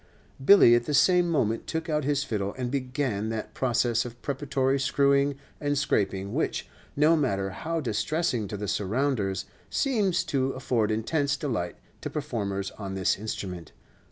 [0.43, 4.79] Billy at the same moment took out his fiddle and began that process of preparatory
[4.79, 11.37] screwing and scraping which, no matter how distressing to the surrounders, seems to afford intense
[11.37, 13.73] delight to performers on this instrument.